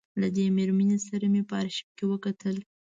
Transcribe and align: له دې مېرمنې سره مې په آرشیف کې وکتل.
له 0.21 0.27
دې 0.35 0.45
مېرمنې 0.57 0.97
سره 1.07 1.25
مې 1.33 1.41
په 1.49 1.53
آرشیف 1.61 1.89
کې 1.97 2.05
وکتل. 2.11 2.55